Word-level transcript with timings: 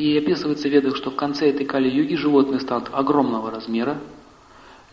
И 0.00 0.16
описывается 0.16 0.66
в 0.66 0.72
ведах, 0.72 0.96
что 0.96 1.10
в 1.10 1.14
конце 1.14 1.50
этой 1.50 1.66
Кали-юги 1.66 2.14
животные 2.14 2.58
станут 2.58 2.88
огромного 2.90 3.50
размера, 3.50 3.98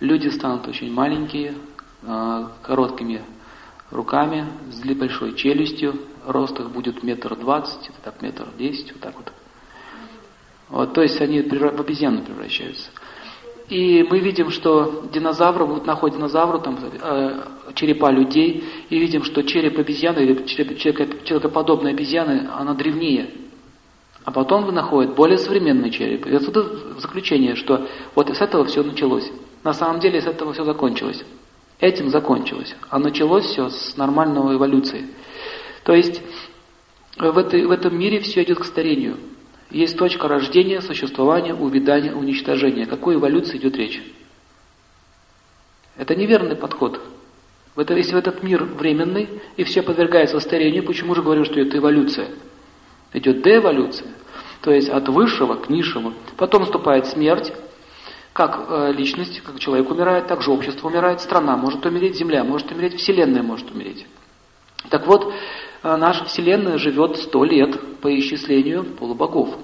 люди 0.01 0.27
станут 0.27 0.67
очень 0.67 0.91
маленькие, 0.91 1.53
а, 2.05 2.51
короткими 2.61 3.21
руками, 3.89 4.45
с 4.69 4.83
большой 4.95 5.33
челюстью, 5.35 5.93
рост 6.25 6.59
их 6.59 6.71
будет 6.71 7.03
метр 7.03 7.37
двадцать, 7.37 7.89
так 8.03 8.21
метр 8.21 8.49
десять, 8.57 8.91
вот 8.91 8.99
так 8.99 9.15
вот. 9.15 9.31
вот. 10.67 10.93
То 10.93 11.01
есть 11.03 11.21
они 11.21 11.41
в 11.41 11.79
обезьяну 11.79 12.23
превращаются. 12.23 12.89
И 13.69 14.05
мы 14.09 14.19
видим, 14.19 14.49
что 14.49 15.07
динозавры, 15.13 15.63
вот 15.63 15.85
находят 15.85 16.17
динозавры, 16.17 16.59
там, 16.59 16.77
э, 16.81 17.43
черепа 17.75 18.11
людей, 18.11 18.61
и 18.89 18.99
видим, 18.99 19.23
что 19.23 19.41
череп 19.43 19.79
обезьяны, 19.79 20.19
или 20.19 20.45
череп, 20.45 20.77
человекоподобной 21.23 21.91
обезьяны, 21.91 22.49
она 22.53 22.73
древнее. 22.73 23.46
А 24.27 24.31
потом 24.31 24.65
вы 24.65 24.73
находят 24.73 25.15
более 25.15 25.37
современный 25.37 25.89
череп. 25.89 26.27
И 26.27 26.35
отсюда 26.35 26.99
заключение, 26.99 27.55
что 27.55 27.87
вот 28.13 28.29
с 28.29 28.41
этого 28.41 28.65
все 28.65 28.83
началось. 28.83 29.31
На 29.63 29.71
самом 29.71 30.01
деле 30.01 30.21
с 30.21 30.25
этого 30.25 30.51
все 30.51 30.65
закончилось. 30.65 31.23
Этим 31.79 32.09
закончилось. 32.09 32.75
А 32.89 32.99
началось 32.99 33.45
все 33.45 33.69
с 33.69 33.95
нормальной 33.95 34.57
эволюции. 34.57 35.07
То 35.85 35.93
есть 35.93 36.21
в, 37.15 37.37
этой, 37.37 37.65
в 37.65 37.71
этом 37.71 37.97
мире 37.97 38.19
все 38.19 38.43
идет 38.43 38.59
к 38.59 38.65
старению. 38.65 39.15
Есть 39.71 39.97
точка 39.97 40.27
рождения, 40.27 40.81
существования, 40.81 41.53
увядания, 41.53 42.13
уничтожения. 42.13 42.83
О 42.83 42.87
какой 42.87 43.15
эволюции 43.15 43.55
идет 43.55 43.77
речь? 43.77 44.03
Это 45.95 46.17
неверный 46.17 46.57
подход. 46.57 46.99
В 47.75 47.79
это, 47.79 47.93
если 47.93 48.13
в 48.13 48.17
этот 48.17 48.43
мир 48.43 48.65
временный 48.65 49.29
и 49.55 49.63
все 49.63 49.81
подвергается 49.81 50.37
старению, 50.41 50.83
почему 50.83 51.15
же 51.15 51.23
говорю, 51.23 51.45
что 51.45 51.61
это 51.61 51.77
эволюция? 51.77 52.27
Идет 53.13 53.41
деэволюция, 53.41 54.07
то 54.61 54.71
есть 54.71 54.89
от 54.89 55.07
высшего 55.07 55.55
к 55.55 55.69
низшему. 55.69 56.13
Потом 56.35 56.61
наступает 56.61 57.07
смерть, 57.07 57.53
как 58.33 58.65
э, 58.69 58.91
личность, 58.91 59.41
как 59.41 59.59
человек 59.59 59.89
умирает, 59.89 60.27
так 60.27 60.41
же 60.41 60.51
общество 60.51 60.87
умирает, 60.87 61.21
страна 61.21 61.57
может 61.57 61.85
умереть, 61.85 62.17
земля 62.17 62.43
может 62.43 62.71
умереть, 62.71 62.99
вселенная 62.99 63.41
может 63.41 63.71
умереть. 63.71 64.05
Так 64.89 65.07
вот, 65.07 65.33
э, 65.83 65.95
наша 65.95 66.25
Вселенная 66.25 66.77
живет 66.77 67.17
сто 67.17 67.43
лет 67.43 67.99
по 67.99 68.15
исчислению 68.19 68.83
полубогов. 68.83 69.57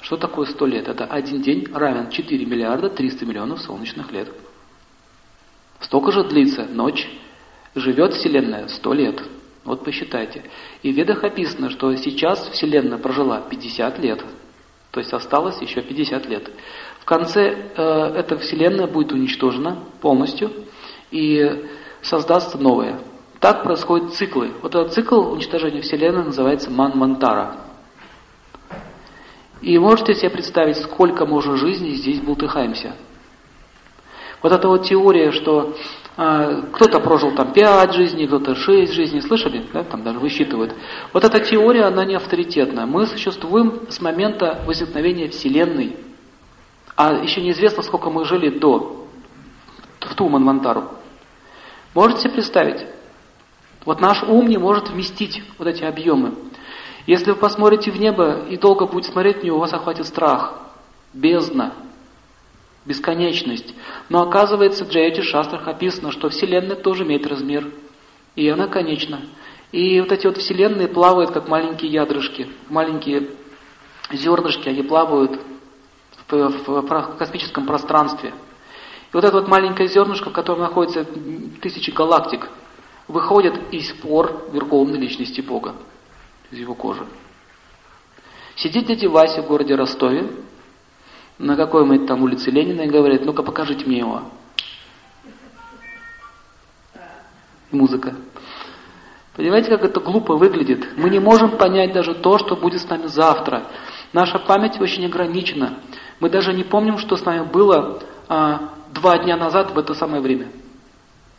Что 0.00 0.16
такое 0.16 0.46
сто 0.46 0.66
лет? 0.66 0.88
Это 0.88 1.04
один 1.04 1.40
день 1.40 1.68
равен 1.72 2.10
4 2.10 2.44
миллиарда 2.44 2.90
300 2.90 3.24
миллионов 3.24 3.60
солнечных 3.60 4.10
лет. 4.10 4.28
Столько 5.80 6.12
же 6.12 6.24
длится 6.24 6.64
ночь. 6.64 7.08
Живет 7.74 8.14
Вселенная 8.14 8.68
сто 8.68 8.92
лет. 8.92 9.22
Вот 9.66 9.82
посчитайте. 9.84 10.44
И 10.82 10.92
в 10.92 10.96
Ведах 10.96 11.24
описано, 11.24 11.70
что 11.70 11.94
сейчас 11.96 12.48
Вселенная 12.52 12.98
прожила 12.98 13.40
50 13.40 13.98
лет. 13.98 14.24
То 14.92 15.00
есть 15.00 15.12
осталось 15.12 15.60
еще 15.60 15.82
50 15.82 16.26
лет. 16.26 16.50
В 17.00 17.04
конце 17.04 17.72
э, 17.76 17.82
эта 18.16 18.38
Вселенная 18.38 18.86
будет 18.86 19.12
уничтожена 19.12 19.82
полностью 20.00 20.52
и 21.10 21.66
создастся 22.00 22.58
новая. 22.58 23.00
Так 23.40 23.64
происходят 23.64 24.14
циклы. 24.14 24.52
Вот 24.62 24.74
этот 24.74 24.94
цикл 24.94 25.32
уничтожения 25.32 25.82
Вселенной 25.82 26.24
называется 26.24 26.70
Манмантара. 26.70 27.56
И 29.60 29.76
можете 29.78 30.14
себе 30.14 30.30
представить, 30.30 30.76
сколько 30.76 31.26
можно 31.26 31.56
жизни 31.56 31.90
здесь 31.90 32.20
бултыхаемся. 32.20 32.94
Вот 34.42 34.52
эта 34.52 34.68
вот 34.68 34.84
теория, 34.84 35.32
что 35.32 35.74
кто-то 36.16 37.00
прожил 37.00 37.34
там 37.34 37.52
пять 37.52 37.92
жизней, 37.92 38.26
кто-то 38.26 38.54
шесть 38.54 38.94
жизней, 38.94 39.20
слышали? 39.20 39.66
Да, 39.74 39.84
там 39.84 40.02
даже 40.02 40.18
высчитывают. 40.18 40.74
Вот 41.12 41.24
эта 41.24 41.40
теория, 41.40 41.84
она 41.84 42.06
не 42.06 42.14
авторитетная. 42.14 42.86
Мы 42.86 43.06
существуем 43.06 43.82
с 43.90 44.00
момента 44.00 44.62
возникновения 44.66 45.28
Вселенной. 45.28 45.96
А 46.96 47.12
еще 47.12 47.42
неизвестно, 47.42 47.82
сколько 47.82 48.08
мы 48.08 48.24
жили 48.24 48.48
до, 48.48 49.06
в 50.00 50.14
ту 50.14 50.30
Манмантару. 50.30 50.84
Можете 51.92 52.22
себе 52.22 52.32
представить? 52.32 52.86
Вот 53.84 54.00
наш 54.00 54.22
ум 54.22 54.48
не 54.48 54.56
может 54.56 54.88
вместить 54.88 55.42
вот 55.58 55.68
эти 55.68 55.84
объемы. 55.84 56.34
Если 57.06 57.30
вы 57.30 57.36
посмотрите 57.36 57.90
в 57.90 58.00
небо 58.00 58.46
и 58.48 58.56
долго 58.56 58.86
будете 58.86 59.12
смотреть 59.12 59.44
у 59.44 59.58
вас 59.58 59.74
охватит 59.74 60.06
страх, 60.06 60.54
бездна, 61.12 61.74
бесконечность. 62.86 63.74
Но 64.08 64.22
оказывается, 64.22 64.84
в 64.84 64.88
Джайоти 64.88 65.20
Шастрах 65.20 65.68
описано, 65.68 66.12
что 66.12 66.28
Вселенная 66.30 66.76
тоже 66.76 67.04
имеет 67.04 67.26
размер, 67.26 67.70
и 68.36 68.48
она 68.48 68.68
конечна. 68.68 69.20
И 69.72 70.00
вот 70.00 70.12
эти 70.12 70.26
вот 70.26 70.38
Вселенные 70.38 70.88
плавают, 70.88 71.32
как 71.32 71.48
маленькие 71.48 71.90
ядрышки, 71.90 72.48
маленькие 72.68 73.28
зернышки, 74.12 74.68
они 74.68 74.82
плавают 74.82 75.40
в, 76.28 76.32
в, 76.32 76.82
в 76.82 77.16
космическом 77.18 77.66
пространстве. 77.66 78.32
И 79.12 79.14
вот 79.16 79.24
это 79.24 79.36
вот 79.36 79.48
маленькое 79.48 79.88
зернышко, 79.88 80.30
в 80.30 80.32
котором 80.32 80.60
находится 80.60 81.04
тысячи 81.60 81.90
галактик, 81.90 82.48
выходят 83.08 83.54
из 83.72 83.92
пор 83.92 84.48
Верховной 84.52 84.98
Личности 84.98 85.40
Бога, 85.40 85.74
из 86.50 86.58
его 86.58 86.74
кожи. 86.74 87.04
Сидит 88.54 88.86
дядя 88.86 89.08
Вася 89.08 89.42
в 89.42 89.46
городе 89.46 89.74
Ростове, 89.74 90.30
на 91.38 91.56
какой-нибудь 91.56 92.06
там 92.06 92.22
улице 92.22 92.50
Ленина 92.50 92.82
и 92.82 92.88
говорит, 92.88 93.24
ну-ка 93.24 93.42
покажите 93.42 93.86
мне 93.86 93.98
его. 93.98 94.22
Музыка. 97.70 98.14
Понимаете, 99.34 99.68
как 99.68 99.84
это 99.84 100.00
глупо 100.00 100.34
выглядит? 100.34 100.96
Мы 100.96 101.10
не 101.10 101.18
можем 101.18 101.58
понять 101.58 101.92
даже 101.92 102.14
то, 102.14 102.38
что 102.38 102.56
будет 102.56 102.80
с 102.80 102.88
нами 102.88 103.06
завтра. 103.06 103.64
Наша 104.14 104.38
память 104.38 104.80
очень 104.80 105.04
ограничена. 105.04 105.78
Мы 106.20 106.30
даже 106.30 106.54
не 106.54 106.64
помним, 106.64 106.96
что 106.96 107.16
с 107.16 107.24
нами 107.24 107.44
было 107.44 108.02
а, 108.28 108.70
два 108.94 109.18
дня 109.18 109.36
назад 109.36 109.72
в 109.72 109.78
это 109.78 109.92
самое 109.92 110.22
время. 110.22 110.48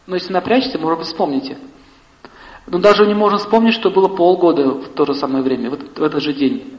Но 0.05 0.15
если 0.15 0.31
напрячься, 0.31 0.77
может 0.77 0.99
быть, 0.99 1.07
вспомните. 1.07 1.57
Но 2.67 2.77
даже 2.77 3.07
не 3.07 3.15
можем 3.15 3.39
вспомнить, 3.39 3.73
что 3.73 3.89
было 3.89 4.09
полгода 4.09 4.71
в 4.71 4.89
то 4.89 5.05
же 5.05 5.15
самое 5.15 5.43
время, 5.43 5.71
в 5.71 6.03
этот 6.03 6.21
же 6.21 6.33
день. 6.33 6.77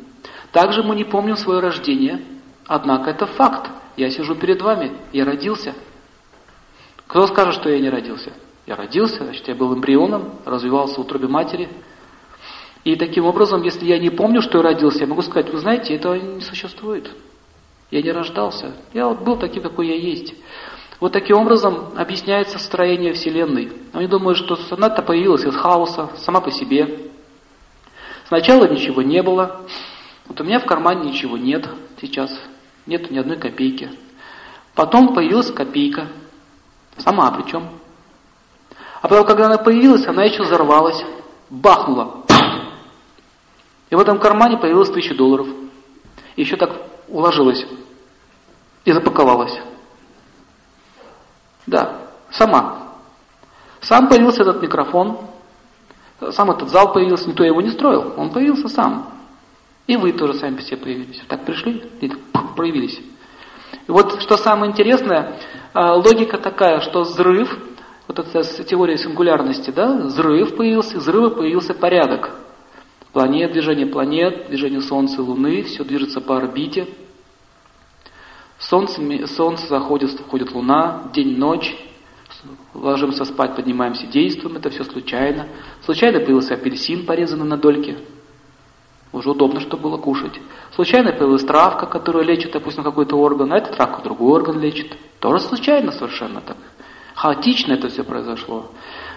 Также 0.53 0.83
мы 0.83 0.95
не 0.95 1.05
помним 1.05 1.37
свое 1.37 1.61
рождение, 1.61 2.23
однако 2.69 3.11
это 3.11 3.27
факт. 3.27 3.71
Я 3.97 4.11
сижу 4.11 4.37
перед 4.37 4.63
вами, 4.63 4.93
я 5.13 5.25
родился. 5.25 5.75
Кто 7.09 7.27
скажет, 7.27 7.55
что 7.55 7.69
я 7.69 7.81
не 7.81 7.91
родился? 7.91 8.33
Я 8.67 8.77
родился, 8.77 9.25
значит, 9.25 9.49
я 9.49 9.55
был 9.55 9.75
эмбрионом, 9.75 10.35
развивался 10.45 10.97
в 10.97 11.01
утробе 11.01 11.27
матери. 11.27 11.69
И 12.85 12.95
таким 12.95 13.25
образом, 13.25 13.63
если 13.63 13.85
я 13.87 13.99
не 13.99 14.11
помню, 14.11 14.41
что 14.41 14.59
я 14.59 14.65
родился, 14.65 15.01
я 15.01 15.07
могу 15.07 15.23
сказать, 15.23 15.51
вы 15.51 15.59
знаете, 15.59 15.95
этого 15.95 16.15
не 16.15 16.43
существует. 16.43 17.11
Я 17.91 18.03
не 18.03 18.13
рождался. 18.13 18.75
Я 18.93 19.09
вот 19.09 19.23
был 19.23 19.37
таким, 19.37 19.63
какой 19.63 19.89
я 19.89 19.97
есть. 19.97 20.35
Вот 21.01 21.13
таким 21.13 21.39
образом 21.39 21.93
объясняется 21.97 22.59
строение 22.59 23.15
Вселенной. 23.15 23.73
Они 23.93 24.07
думают, 24.07 24.39
что 24.39 24.59
она-то 24.71 25.03
появилась 25.03 25.45
из 25.45 25.57
хаоса, 25.57 26.11
сама 26.17 26.41
по 26.41 26.51
себе. 26.51 27.11
Сначала 28.27 28.69
ничего 28.69 29.01
не 29.01 29.23
было. 29.23 29.63
Вот 30.27 30.41
у 30.41 30.45
меня 30.45 30.59
в 30.59 30.67
кармане 30.67 31.11
ничего 31.11 31.39
нет 31.39 31.67
сейчас. 32.01 32.39
Нет 32.89 33.11
ни 33.11 33.19
одной 33.19 33.37
копейки. 33.37 33.91
Потом 34.75 35.13
появилась 35.13 35.51
копейка. 35.51 36.09
Сама 36.97 37.31
причем. 37.33 37.69
А 39.03 39.09
потом, 39.09 39.27
когда 39.27 39.45
она 39.45 39.59
появилась, 39.59 40.07
она 40.07 40.25
еще 40.25 40.43
взорвалась. 40.43 41.05
Бахнула. 41.51 42.25
И 43.91 43.95
в 43.95 44.01
этом 44.01 44.19
кармане 44.19 44.57
появилось 44.57 44.89
тысяча 44.89 45.15
долларов. 45.15 45.47
И 46.35 46.41
еще 46.41 46.57
так 46.57 46.81
уложилась. 47.09 47.67
И 48.87 48.93
запаковалась. 48.93 49.61
Да, 51.67 51.99
сама. 52.31 52.95
Сам 53.83 54.09
появился 54.09 54.41
этот 54.41 54.63
микрофон, 54.63 55.19
сам 56.31 56.51
этот 56.51 56.71
зал 56.71 56.95
появился, 56.95 57.29
никто 57.29 57.45
его 57.45 57.61
не 57.61 57.71
строил, 57.71 58.15
он 58.17 58.31
появился 58.31 58.71
сам. 58.71 59.13
И 59.89 59.97
вы 59.97 60.13
тоже 60.13 60.35
сами 60.35 60.57
по 60.57 60.63
себе 60.63 60.77
появились. 60.77 61.21
Так 61.27 61.45
пришли 61.45 61.83
и 62.01 62.13
проявились. 62.55 63.01
И 63.89 63.91
вот 63.91 64.23
что 64.23 64.37
самое 64.37 64.71
интересное, 64.71 65.41
а, 65.73 65.95
логика 65.95 66.39
такая, 66.39 66.81
что 66.81 67.01
взрыв, 67.01 67.59
вот 68.07 68.19
эта 68.21 68.65
теория 68.65 68.97
сингулярности, 68.97 69.71
да, 69.71 69.97
взрыв 69.97 70.57
появился, 70.57 70.99
взрыва 70.99 71.31
появился 71.31 71.75
порядок. 71.75 72.31
Планет, 73.13 73.53
движение 73.53 73.87
планет, 73.87 74.47
движение 74.49 74.83
Солнца 74.83 75.17
и 75.17 75.25
Луны, 75.25 75.63
все 75.63 75.83
движется 75.83 76.21
по 76.21 76.37
орбите, 76.37 76.87
Солнце, 78.59 79.01
солнце 79.29 79.67
заходит, 79.69 80.11
входит 80.11 80.53
луна, 80.53 81.11
день, 81.15 81.39
ночь, 81.39 81.77
ложимся 82.75 83.25
спать, 83.25 83.55
поднимаемся, 83.55 84.07
действуем, 84.09 84.57
это 84.57 84.69
все 84.71 84.83
случайно. 84.83 85.47
Случайно 85.85 86.19
появился 86.19 86.55
апельсин, 86.55 87.07
порезанный 87.07 87.47
на 87.47 87.57
дольки. 87.57 87.97
Уже 89.13 89.31
удобно, 89.31 89.61
чтобы 89.61 89.85
было 89.85 89.97
кушать. 89.97 90.39
Случайно 90.75 91.13
появилась 91.13 91.45
травка, 91.45 91.87
которая 91.87 92.25
лечит, 92.25 92.53
допустим, 92.53 92.85
какой-то 92.85 93.17
орган, 93.17 93.53
а 93.53 93.57
эта 93.57 93.73
травка 93.73 94.03
другой 94.03 94.33
орган 94.33 94.61
лечит. 94.61 94.97
Тоже 95.19 95.41
случайно 95.41 95.93
совершенно 95.93 96.41
так. 96.41 96.57
Хаотично 97.15 97.73
это 97.73 97.89
все 97.89 98.05
произошло. 98.05 98.67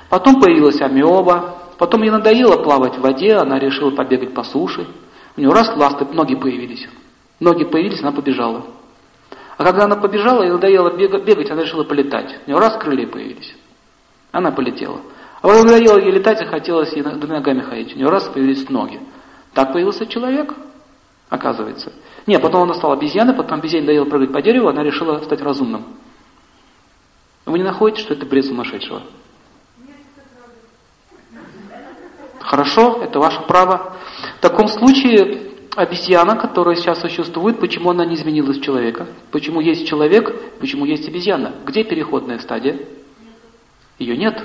Потом 0.10 0.42
появилась 0.42 0.82
амеба, 0.82 1.58
потом 1.78 2.04
ей 2.04 2.12
надоело 2.12 2.58
плавать 2.64 2.98
в 2.98 3.02
воде, 3.02 3.36
она 3.36 3.60
решила 3.60 3.92
побегать 3.92 4.34
по 4.34 4.44
суше. 4.44 4.88
У 5.38 5.42
нее 5.42 5.52
раз 5.52 5.76
ласты, 5.76 6.06
ноги 6.06 6.36
появились. 6.36 6.88
Ноги 7.40 7.64
появились, 7.64 8.02
она 8.02 8.12
побежала. 8.12 8.64
А 9.58 9.64
когда 9.64 9.86
она 9.86 9.96
побежала, 9.96 10.44
ей 10.44 10.52
надоело 10.52 10.90
бегать, 10.92 11.52
она 11.52 11.62
решила 11.62 11.84
полетать. 11.84 12.40
У 12.46 12.50
нее 12.50 12.60
раз 12.60 12.78
крылья 12.78 13.08
появились. 13.08 13.56
Она 14.32 14.52
полетела. 14.52 15.02
А 15.42 15.48
вот 15.48 15.64
надоело 15.66 16.00
ей 16.00 16.12
летать, 16.12 16.40
захотелось 16.40 16.94
ей 16.94 17.04
двумя 17.04 17.36
ногами 17.36 17.62
ходить. 17.62 17.96
У 17.96 17.98
нее 17.98 18.10
раз 18.10 18.24
появились 18.30 18.70
ноги. 18.70 19.00
Так 19.54 19.74
появился 19.74 20.06
человек, 20.06 20.54
оказывается. 21.30 21.92
Не, 22.28 22.40
потом 22.40 22.64
она 22.64 22.74
стала 22.74 22.94
обезьяной, 22.94 23.34
потом 23.34 23.60
обезьяне 23.60 23.86
надоело 23.86 24.06
прыгать 24.06 24.32
по 24.32 24.42
дереву, 24.42 24.70
она 24.70 24.84
решила 24.84 25.20
стать 25.20 25.42
разумным. 25.42 25.86
Вы 27.46 27.58
не 27.58 27.64
находите, 27.64 28.02
что 28.02 28.14
это 28.14 28.26
бред 28.26 28.46
сумасшедшего? 28.46 29.02
Хорошо, 32.40 33.02
это 33.04 33.20
ваше 33.20 33.42
право. 33.42 33.96
В 34.38 34.42
таком 34.42 34.68
случае 34.68 35.52
обезьяна, 35.76 36.36
которая 36.36 36.76
сейчас 36.76 37.00
существует, 37.00 37.60
почему 37.60 37.92
она 37.92 38.06
не 38.06 38.16
изменилась 38.16 38.58
в 38.58 38.62
человека? 38.62 39.08
Почему 39.32 39.62
есть 39.62 39.88
человек, 39.88 40.34
почему 40.60 40.86
есть 40.86 41.08
обезьяна? 41.08 41.54
Где 41.66 41.84
переходная 41.84 42.40
стадия? 42.40 42.80
Ее 43.98 44.18
нет. 44.18 44.44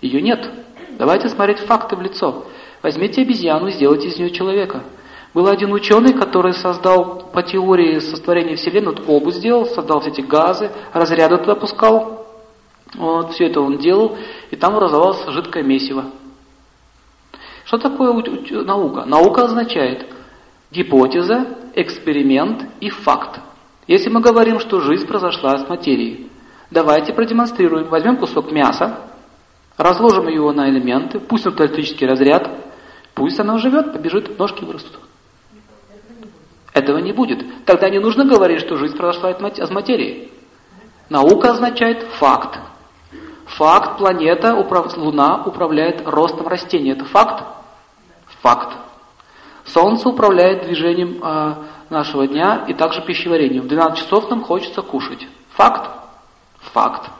Ее 0.00 0.20
нет. 0.20 0.50
Давайте 0.98 1.28
смотреть 1.28 1.58
факты 1.60 1.96
в 1.96 2.02
лицо. 2.02 2.46
Возьмите 2.82 3.22
обезьяну 3.22 3.68
и 3.68 3.72
сделайте 3.72 4.08
из 4.08 4.18
нее 4.18 4.30
человека. 4.30 4.82
Был 5.34 5.48
один 5.48 5.72
ученый, 5.72 6.12
который 6.12 6.52
создал 6.54 7.28
по 7.32 7.42
теории 7.42 7.98
сотворения 7.98 8.56
Вселенной, 8.56 8.94
вот 8.94 9.04
обувь 9.06 9.34
сделал, 9.34 9.66
создал 9.66 10.00
все 10.00 10.10
эти 10.10 10.20
газы, 10.20 10.70
разряды 10.92 11.38
туда 11.38 11.54
пускал. 11.54 12.26
Вот, 12.94 13.32
все 13.32 13.46
это 13.46 13.60
он 13.60 13.78
делал, 13.78 14.16
и 14.50 14.56
там 14.56 14.74
образовалось 14.74 15.26
жидкое 15.28 15.62
месиво. 15.62 16.06
Что 17.64 17.76
такое 17.76 18.12
наука? 18.64 19.04
Наука 19.04 19.44
означает 19.44 20.06
гипотеза, 20.70 21.58
эксперимент 21.74 22.64
и 22.80 22.88
факт. 22.88 23.40
Если 23.86 24.08
мы 24.08 24.20
говорим, 24.20 24.58
что 24.58 24.80
жизнь 24.80 25.06
произошла 25.06 25.52
от 25.52 25.68
материи, 25.68 26.30
давайте 26.70 27.12
продемонстрируем. 27.12 27.88
Возьмем 27.88 28.16
кусок 28.16 28.52
мяса, 28.52 28.98
разложим 29.76 30.28
его 30.28 30.52
на 30.52 30.70
элементы, 30.70 31.20
пусть 31.20 31.46
это 31.46 31.64
электрический 31.64 32.06
разряд, 32.06 32.50
пусть 33.28 33.40
она 33.40 33.58
живет, 33.58 33.92
побежит, 33.92 34.38
ножки 34.38 34.64
вырастут. 34.64 35.00
Этого 36.72 36.96
не 36.96 37.12
будет. 37.12 37.44
Тогда 37.66 37.90
не 37.90 37.98
нужно 37.98 38.24
говорить, 38.24 38.60
что 38.60 38.76
жизнь 38.76 38.96
произошла 38.96 39.28
от 39.28 39.70
материи. 39.70 40.30
Наука 41.10 41.50
означает 41.50 42.04
факт. 42.18 42.58
Факт, 43.44 43.98
планета, 43.98 44.54
управ... 44.54 44.96
Луна 44.96 45.42
управляет 45.44 46.06
ростом 46.06 46.48
растений. 46.48 46.92
Это 46.92 47.04
факт? 47.04 47.44
Факт. 48.40 48.78
Солнце 49.66 50.08
управляет 50.08 50.64
движением 50.64 51.22
э, 51.22 51.54
нашего 51.90 52.26
дня 52.26 52.64
и 52.66 52.72
также 52.72 53.02
пищеварением. 53.02 53.64
В 53.64 53.68
12 53.68 53.98
часов 53.98 54.30
нам 54.30 54.42
хочется 54.42 54.80
кушать. 54.80 55.26
Факт? 55.50 55.90
Факт. 56.72 57.10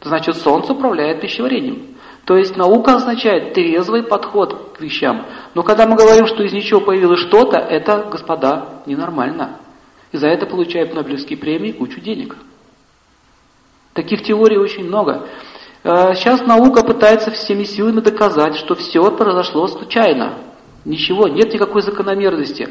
Значит, 0.00 0.36
Солнце 0.36 0.72
управляет 0.72 1.20
пищеварением. 1.20 1.93
То 2.24 2.36
есть 2.36 2.56
наука 2.56 2.96
означает 2.96 3.52
трезвый 3.52 4.02
подход 4.02 4.76
к 4.76 4.80
вещам. 4.80 5.26
Но 5.54 5.62
когда 5.62 5.86
мы 5.86 5.96
говорим, 5.96 6.26
что 6.26 6.42
из 6.42 6.52
ничего 6.52 6.80
появилось 6.80 7.20
что-то, 7.20 7.58
это, 7.58 8.08
господа, 8.10 8.82
ненормально. 8.86 9.58
И 10.12 10.16
за 10.16 10.28
это 10.28 10.46
получают 10.46 10.94
Нобелевские 10.94 11.38
премии 11.38 11.72
кучу 11.72 12.00
денег. 12.00 12.36
Таких 13.92 14.22
теорий 14.22 14.56
очень 14.56 14.86
много. 14.86 15.28
Э, 15.82 16.14
сейчас 16.14 16.40
наука 16.46 16.82
пытается 16.82 17.30
всеми 17.30 17.64
силами 17.64 18.00
доказать, 18.00 18.56
что 18.56 18.74
все 18.74 19.10
произошло 19.10 19.66
случайно. 19.66 20.38
Ничего, 20.84 21.28
нет 21.28 21.52
никакой 21.52 21.82
закономерности. 21.82 22.70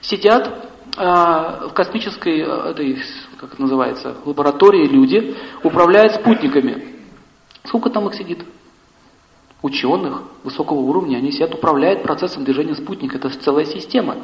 Сидят 0.00 0.48
э, 0.96 1.00
в 1.02 1.72
космической, 1.72 2.40
э, 2.40 2.70
этой, 2.70 2.98
как 3.38 3.52
это 3.52 3.62
называется, 3.62 4.16
лаборатории 4.24 4.86
люди, 4.86 5.36
управляют 5.62 6.14
спутниками. 6.14 6.96
Сколько 7.64 7.90
там 7.90 8.08
их 8.08 8.14
сидит? 8.14 8.44
Ученых 9.60 10.22
высокого 10.44 10.78
уровня, 10.78 11.16
они 11.16 11.32
сидят, 11.32 11.54
управляют 11.54 12.02
процессом 12.02 12.44
движения 12.44 12.74
спутника. 12.74 13.18
Это 13.18 13.28
целая 13.30 13.64
система. 13.64 14.16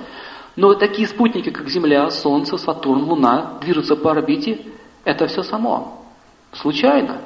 Но 0.56 0.74
такие 0.74 1.08
спутники, 1.08 1.50
как 1.50 1.68
Земля, 1.68 2.08
Солнце, 2.10 2.56
Сатурн, 2.56 3.02
Луна, 3.02 3.58
движутся 3.60 3.96
по 3.96 4.12
орбите, 4.12 4.60
это 5.04 5.26
все 5.26 5.42
само. 5.42 6.04
Случайно. 6.52 7.22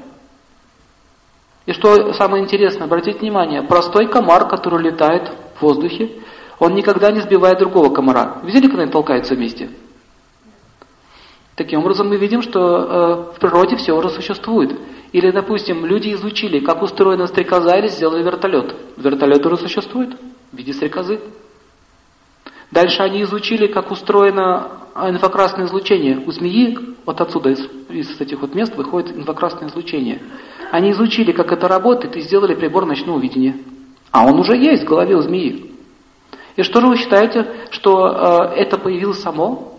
И 1.66 1.72
что 1.72 2.14
самое 2.14 2.43
интересное, 2.43 2.84
обратите 2.84 3.19
внимание, 3.19 3.62
простой 3.62 4.08
комар, 4.08 4.49
который 4.49 4.82
летает 4.82 5.31
в 5.56 5.62
воздухе, 5.62 6.10
он 6.58 6.75
никогда 6.75 7.10
не 7.12 7.20
сбивает 7.20 7.58
другого 7.58 7.90
комара. 7.90 8.38
Видели, 8.43 8.69
когда 8.69 8.84
они 8.84 8.90
толкаются 8.90 9.34
вместе? 9.34 9.69
Таким 11.55 11.81
образом, 11.81 12.08
мы 12.08 12.16
видим, 12.16 12.40
что 12.40 12.60
э, 12.60 13.37
в 13.37 13.40
природе 13.40 13.76
все 13.76 13.93
уже 13.93 14.08
существует. 14.10 14.78
Или, 15.12 15.31
допустим, 15.31 15.87
люди 15.87 16.12
изучили, 16.12 16.60
как 16.60 16.82
устроена 16.82 17.26
стрекоза, 17.26 17.76
или 17.76 17.88
сделали 17.88 18.22
вертолет. 18.22 18.75
Вертолет 18.96 19.44
уже 19.46 19.56
существует 19.56 20.16
в 20.52 20.56
виде 20.56 20.72
стрекозы. 20.72 21.20
Дальше 22.70 23.02
они 23.02 23.22
изучили, 23.22 23.66
как 23.66 23.90
устроено 23.90 24.69
инфракрасное 24.94 25.66
излучение. 25.66 26.22
У 26.26 26.31
змеи, 26.31 26.78
вот 27.06 27.20
отсюда, 27.20 27.50
из, 27.50 27.66
из 27.88 28.20
этих 28.20 28.40
вот 28.40 28.55
мест, 28.55 28.76
выходит 28.76 29.16
инфракрасное 29.16 29.69
излучение. 29.69 30.20
Они 30.70 30.90
изучили, 30.90 31.32
как 31.32 31.52
это 31.52 31.66
работает, 31.66 32.16
и 32.16 32.20
сделали 32.20 32.55
прибор 32.55 32.84
ночного 32.84 33.19
видения. 33.19 33.56
А 34.10 34.26
он 34.26 34.38
уже 34.38 34.56
есть 34.56 34.82
в 34.82 34.87
голове 34.87 35.16
у 35.16 35.22
змеи. 35.22 35.70
И 36.56 36.62
что 36.62 36.81
же 36.81 36.88
вы 36.88 36.96
считаете, 36.99 37.46
что 37.70 38.50
э, 38.52 38.60
это 38.60 38.76
появилось 38.78 39.22
само? 39.22 39.77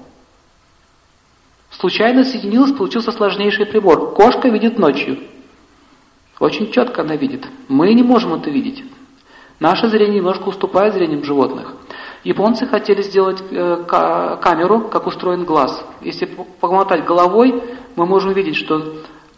Случайно 1.79 2.25
соединилось, 2.25 2.73
получился 2.73 3.13
сложнейший 3.13 3.65
прибор. 3.65 4.13
Кошка 4.13 4.49
видит 4.49 4.77
ночью. 4.77 5.17
Очень 6.37 6.71
четко 6.73 7.03
она 7.03 7.15
видит. 7.15 7.47
Мы 7.69 7.93
не 7.93 8.03
можем 8.03 8.33
это 8.33 8.49
видеть. 8.49 8.83
Наше 9.61 9.87
зрение 9.87 10.17
немножко 10.17 10.49
уступает 10.49 10.93
зрением 10.93 11.23
животных. 11.23 11.73
Японцы 12.25 12.67
хотели 12.67 13.01
сделать 13.01 13.41
э, 13.49 13.85
камеру, 13.87 14.89
как 14.89 15.07
устроен 15.07 15.45
глаз. 15.45 15.81
Если 16.01 16.25
помотать 16.59 17.05
головой, 17.05 17.63
мы 17.95 18.05
можем 18.05 18.33
видеть, 18.33 18.57
что 18.57 18.95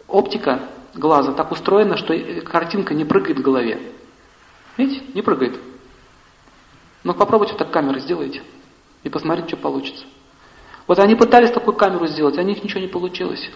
оптика 0.08 0.62
глаза 0.94 1.32
так 1.32 1.52
устроена, 1.52 1.96
что 1.96 2.12
картинка 2.42 2.92
не 2.92 3.04
прыгает 3.04 3.38
в 3.38 3.42
голове. 3.42 3.80
Видите? 4.76 5.04
Не 5.14 5.22
прыгает. 5.22 5.60
Но 7.04 7.14
попробуйте 7.14 7.54
так 7.54 7.70
камеры 7.70 8.00
сделайте 8.00 8.42
и 9.04 9.08
посмотрите, 9.08 9.50
что 9.50 9.58
получится. 9.58 10.04
Вот 10.86 10.98
они 10.98 11.14
пытались 11.14 11.50
такую 11.50 11.76
камеру 11.76 12.06
сделать, 12.06 12.36
а 12.38 12.40
у 12.40 12.44
них 12.44 12.62
ничего 12.62 12.80
не 12.80 12.88
получилось. 12.88 13.50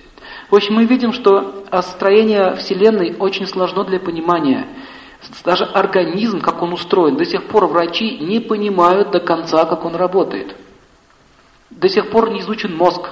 В 0.49 0.55
общем, 0.55 0.75
мы 0.75 0.85
видим, 0.85 1.13
что 1.13 1.65
строение 1.83 2.55
Вселенной 2.57 3.17
очень 3.19 3.47
сложно 3.47 3.85
для 3.85 3.99
понимания. 3.99 4.67
Даже 5.45 5.65
организм, 5.65 6.41
как 6.41 6.63
он 6.63 6.73
устроен, 6.73 7.17
до 7.17 7.25
сих 7.25 7.45
пор 7.45 7.67
врачи 7.67 8.19
не 8.19 8.39
понимают 8.39 9.11
до 9.11 9.19
конца, 9.19 9.65
как 9.65 9.85
он 9.85 9.97
работает. 9.97 10.55
До 11.71 11.89
сих 11.89 12.11
пор 12.11 12.31
не 12.31 12.41
изучен 12.41 12.77
мозг. 12.77 13.11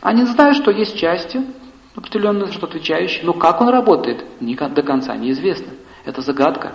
Они 0.00 0.24
знают, 0.24 0.56
что 0.56 0.70
есть 0.70 0.96
части, 0.96 1.42
определенные, 1.94 2.50
что 2.52 2.66
отвечающие, 2.66 3.24
но 3.24 3.32
как 3.32 3.60
он 3.60 3.68
работает, 3.68 4.24
до 4.40 4.82
конца 4.82 5.14
неизвестно. 5.14 5.72
Это 6.04 6.20
загадка. 6.20 6.72